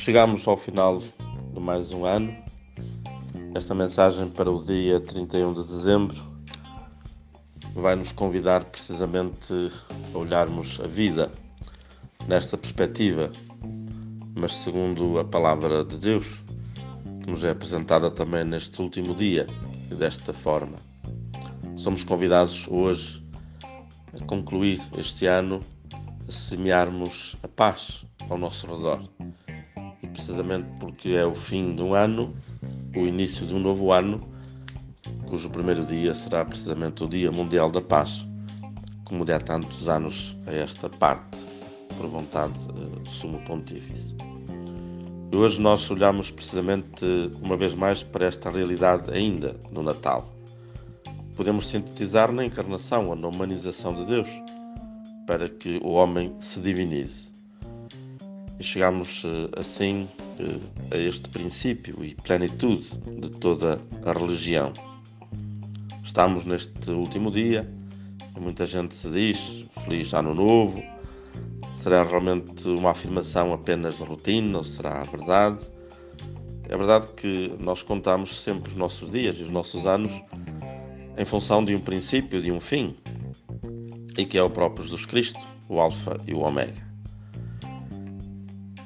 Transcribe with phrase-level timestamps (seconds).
[0.00, 2.34] Chegamos ao final de mais um ano.
[3.54, 6.16] Esta mensagem para o dia 31 de dezembro
[7.74, 9.52] vai nos convidar precisamente
[10.14, 11.30] a olharmos a vida
[12.26, 13.30] nesta perspectiva,
[14.38, 16.42] mas segundo a palavra de Deus,
[17.22, 19.46] que nos é apresentada também neste último dia
[19.90, 20.78] e desta forma.
[21.76, 23.22] Somos convidados hoje
[24.18, 25.60] a concluir este ano
[26.26, 29.06] a semearmos a paz ao nosso redor.
[30.20, 32.36] Precisamente porque é o fim de um ano,
[32.94, 34.20] o início de um novo ano,
[35.26, 38.26] cujo primeiro dia será precisamente o Dia Mundial da Paz,
[39.06, 41.38] como de há tantos anos a esta parte,
[41.96, 44.14] por vontade do Sumo Pontífice.
[45.32, 47.02] E hoje nós olhamos precisamente
[47.40, 50.30] uma vez mais para esta realidade ainda do Natal.
[51.34, 54.28] Podemos sintetizar na encarnação, ou na humanização de Deus,
[55.26, 57.30] para que o homem se divinize.
[58.60, 60.06] E chegamos eh, assim
[60.38, 64.74] eh, a este princípio e plenitude de toda a religião.
[66.04, 67.66] Estamos neste último dia
[68.36, 70.82] e muita gente se diz Feliz Ano Novo.
[71.74, 75.64] Será realmente uma afirmação apenas de rotina ou será verdade?
[76.68, 80.12] É verdade que nós contamos sempre os nossos dias e os nossos anos
[81.16, 82.94] em função de um princípio, de um fim,
[84.18, 86.89] e que é o próprio Jesus Cristo, o Alfa e o Ômega.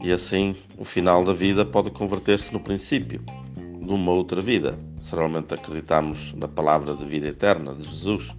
[0.00, 3.20] E assim, o final da vida pode converter-se no princípio
[3.56, 8.30] de uma outra vida, se realmente acreditamos na palavra de vida eterna de Jesus,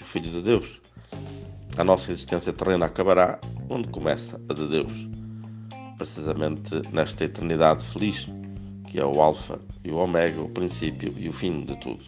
[0.00, 0.80] o Filho de Deus.
[1.76, 5.08] A nossa existência terrena acabará onde começa a de Deus,
[5.96, 8.28] precisamente nesta eternidade feliz,
[8.90, 12.04] que é o Alfa e o Ômega, o princípio e o fim de tudo.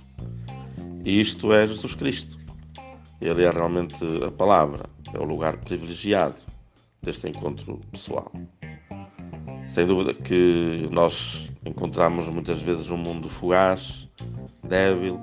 [1.04, 2.38] E isto é Jesus Cristo.
[3.20, 6.36] Ele é realmente a palavra, é o lugar privilegiado
[7.02, 8.32] deste encontro pessoal.
[9.70, 14.08] Sem dúvida que nós encontramos muitas vezes um mundo fugaz,
[14.64, 15.20] débil,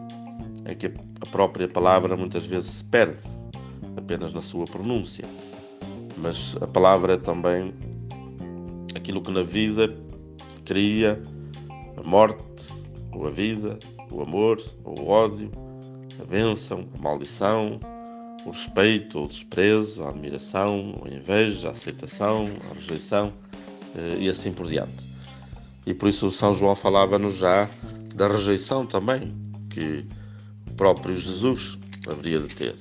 [0.65, 3.19] em que a própria palavra muitas vezes se perde
[3.97, 5.25] apenas na sua pronúncia.
[6.17, 7.73] Mas a palavra é também
[8.95, 9.93] aquilo que na vida
[10.63, 11.21] cria
[11.97, 12.71] a morte,
[13.11, 13.77] ou a vida,
[14.09, 15.51] o amor, ou o ódio,
[16.21, 17.81] a bênção, a maldição,
[18.45, 23.33] o respeito ou o desprezo, a admiração, a inveja, a aceitação, a rejeição
[24.19, 25.07] e assim por diante.
[25.85, 27.69] E por isso São João falava-nos já
[28.15, 29.35] da rejeição também
[29.69, 30.05] que
[30.69, 31.77] o próprio Jesus
[32.09, 32.75] haveria de ter,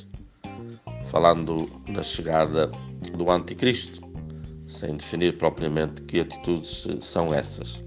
[1.11, 2.71] falando na chegada
[3.17, 4.01] do Anticristo,
[4.67, 7.83] sem definir propriamente que atitudes são essas.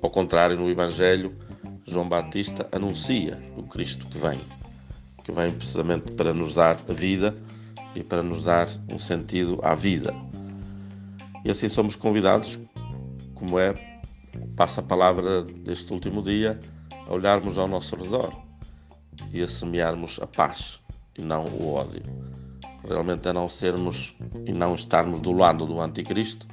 [0.00, 1.34] Ao contrário, no Evangelho,
[1.86, 4.38] João Batista anuncia o Cristo que vem
[5.28, 7.36] que vem precisamente para nos dar a vida
[7.94, 10.14] e para nos dar um sentido à vida.
[11.48, 12.60] E assim somos convidados,
[13.34, 13.72] como é,
[14.54, 16.60] passa a palavra deste último dia,
[17.06, 18.34] a olharmos ao nosso redor
[19.32, 20.78] e a semearmos a paz
[21.16, 22.02] e não o ódio.
[22.86, 24.14] Realmente é não sermos
[24.44, 26.46] e não estarmos do lado do anticristo,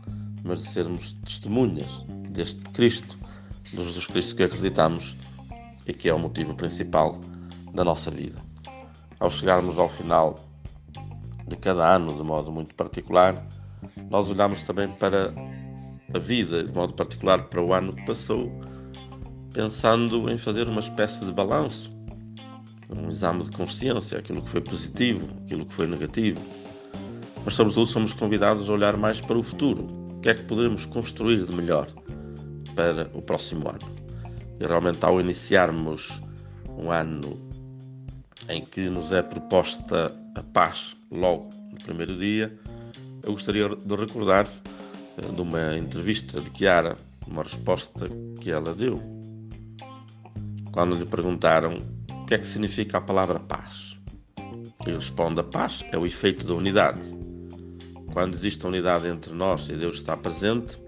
[0.46, 3.18] mas de sermos testemunhas deste Cristo,
[3.74, 5.14] do Jesus Cristo que acreditamos
[5.86, 7.20] e que é o motivo principal
[7.74, 8.40] da nossa vida
[9.20, 10.36] ao chegarmos ao final
[11.46, 13.46] de cada ano de modo muito particular,
[14.10, 15.34] nós olhamos também para
[16.14, 18.52] a vida, de modo particular para o ano que passou,
[19.54, 21.92] pensando em fazer uma espécie de balanço,
[22.90, 26.40] um exame de consciência, aquilo que foi positivo, aquilo que foi negativo.
[27.44, 29.86] Mas, sobretudo, somos convidados a olhar mais para o futuro.
[30.18, 31.88] O que é que podemos construir de melhor
[32.76, 33.96] para o próximo ano?
[34.60, 36.22] E realmente, ao iniciarmos
[36.78, 37.40] um ano
[38.50, 42.58] em que nos é proposta a paz logo no primeiro dia,
[43.26, 44.48] eu gostaria de recordar
[45.18, 46.96] eh, de uma entrevista de Chiara,
[47.28, 48.08] uma resposta
[48.40, 49.02] que ela deu,
[50.72, 51.80] quando lhe perguntaram
[52.12, 53.98] o que é que significa a palavra paz.
[54.86, 57.06] Ele responde: a paz é o efeito da unidade.
[58.14, 60.80] Quando existe unidade entre nós e Deus está presente,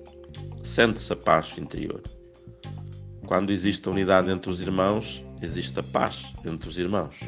[0.63, 2.01] sente-se a paz interior.
[3.25, 7.19] Quando existe unidade entre os irmãos, existe a paz entre os irmãos.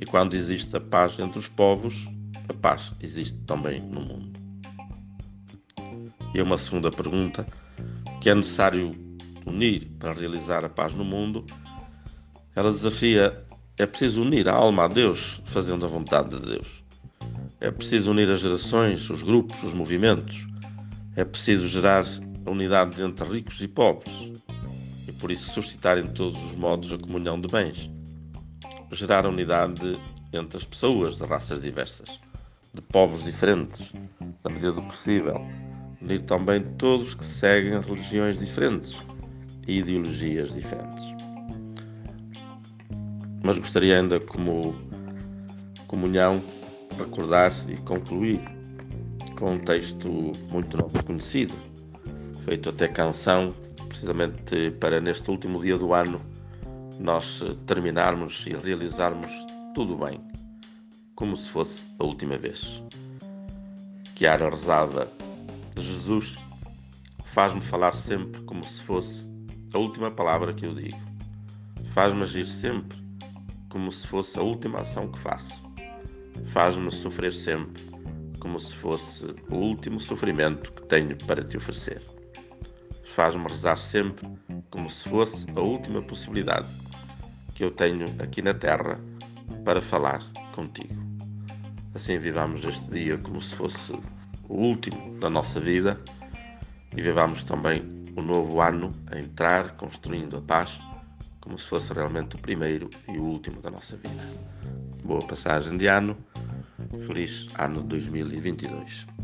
[0.00, 2.08] E quando existe a paz entre os povos,
[2.48, 4.40] a paz existe também no mundo.
[6.34, 7.46] E uma segunda pergunta,
[8.20, 8.94] que é necessário
[9.46, 11.44] unir para realizar a paz no mundo,
[12.54, 13.44] ela desafia:
[13.76, 16.84] é preciso unir a alma a Deus, fazendo a vontade de Deus.
[17.60, 20.46] É preciso unir as gerações, os grupos, os movimentos.
[21.16, 22.04] É preciso gerar
[22.46, 24.30] a unidade entre ricos e pobres,
[25.18, 27.90] por isso suscitar em todos os modos a comunhão de bens,
[28.92, 30.00] gerar unidade
[30.32, 32.20] entre as pessoas de raças diversas,
[32.72, 33.92] de povos diferentes,
[34.44, 35.40] na medida do possível,
[36.00, 39.02] unir também todos que seguem religiões diferentes
[39.66, 41.04] e ideologias diferentes.
[43.42, 44.74] Mas gostaria ainda, como
[45.86, 46.42] comunhão,
[46.98, 48.40] recordar e concluir
[49.38, 51.54] com um texto muito novo conhecido,
[52.44, 53.54] feito até canção,
[53.88, 56.20] precisamente para neste último dia do ano
[56.98, 59.32] nós terminarmos e realizarmos
[59.74, 60.20] tudo bem,
[61.18, 62.80] como se fosse a última vez.
[64.14, 65.10] Que a rezada
[65.74, 66.38] de Jesus
[67.34, 69.26] faz-me falar sempre como se fosse
[69.74, 71.00] a última palavra que eu digo.
[71.92, 72.96] Faz-me agir sempre
[73.68, 75.52] como se fosse a última ação que faço.
[76.52, 77.82] Faz-me sofrer sempre
[78.38, 82.00] como se fosse o último sofrimento que tenho para te oferecer.
[83.16, 84.24] Faz-me rezar sempre
[84.70, 86.68] como se fosse a última possibilidade
[87.56, 89.00] que eu tenho aqui na Terra
[89.64, 90.22] para falar
[90.54, 91.07] contigo.
[91.94, 93.92] Assim vivamos este dia como se fosse
[94.48, 96.00] o último da nossa vida
[96.96, 97.82] e vivamos também
[98.16, 100.78] o novo ano a entrar construindo a paz
[101.40, 104.22] como se fosse realmente o primeiro e o último da nossa vida.
[105.02, 106.16] Boa passagem de ano,
[107.06, 109.17] feliz ano 2022.